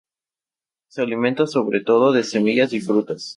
Se 0.89 1.03
alimenta 1.03 1.45
sobre 1.45 1.79
todo 1.81 2.11
de 2.11 2.23
semillas, 2.23 2.73
y 2.73 2.81
frutas. 2.81 3.29